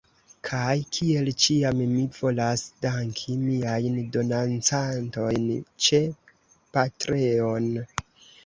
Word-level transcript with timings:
Kaj 0.47 0.75
kiel 0.97 1.27
ĉiam 1.43 1.83
mi 1.91 2.05
volas 2.19 2.63
danki 2.85 3.35
miajn 3.43 3.99
donancantojn 4.17 5.47
ĉe 5.89 6.01
Patreon. 6.79 7.73